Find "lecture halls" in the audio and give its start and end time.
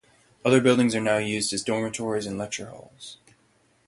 2.35-3.17